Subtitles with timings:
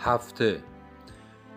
[0.00, 0.62] هفته.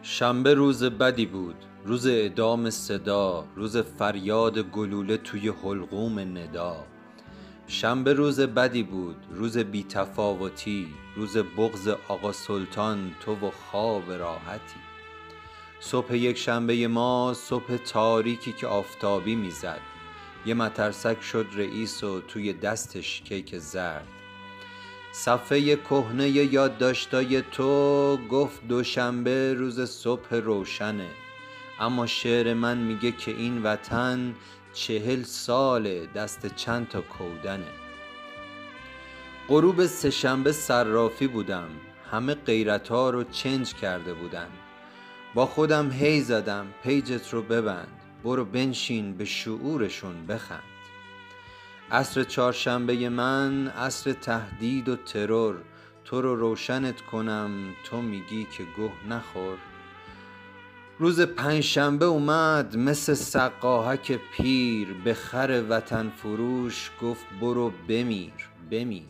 [0.02, 1.56] شنبه روز بدی بود.
[1.86, 6.86] روز اعدام صدا روز فریاد گلوله توی حلقوم ندا.
[7.68, 9.16] شنبه روز بدی بود.
[9.32, 14.80] روز بیتفاوتی روز بغز آقا سلطان تو و خواب راحتی.
[15.80, 19.80] صبح یک شنبه ما صبح تاریکی که آفتابی می‌زد.
[20.46, 24.08] یه مترسک شد رئیس و توی دستش کیک زرد.
[25.14, 31.10] صفحه کهنه یادداشتای تو گفت دوشنبه روز صبح روشنه.
[31.80, 34.36] اما شعر من میگه که این وطن
[34.74, 37.72] چهل ساله دست چند تا کودنه.
[39.50, 41.70] غروب سهشنبه صرافی بودم.
[42.12, 44.48] همه غیرت ها رو چنج کرده بودن.
[45.34, 46.68] با خودم هی زدم.
[46.84, 48.02] پیجت رو ببند.
[48.24, 50.64] برو بنشین به شعورشون بخند.
[51.92, 55.56] عصر چهارشنبه من عصر تهدید و ترور.
[56.06, 57.52] تو رو روشنت کنم
[57.84, 59.58] تو میگی که گه نخور.
[61.00, 64.94] روز پنجشنبه اومد مثل سقاهک پیر.
[64.94, 69.04] به خر وطن فروش گفت برو بمیر بمیر.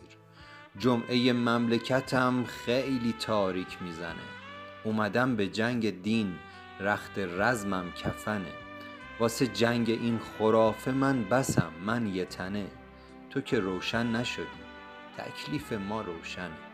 [0.78, 4.28] جمعه مملکتم خیلی تاریک می‌زنه.
[4.84, 6.34] اومدم به جنگ دین
[6.80, 8.61] رخت رزمم کفنه.
[9.22, 12.66] واسه جنگ این خرافه من بسم من یه تنه.
[13.30, 14.46] تو که روشن نشدی.
[15.18, 16.71] تکلیف ما روشنه.